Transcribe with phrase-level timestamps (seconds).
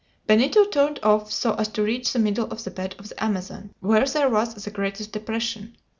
[0.25, 3.69] Benito turned off so as to reach the middle of the bed of the Amazon,
[3.81, 5.77] where there was the greatest depression.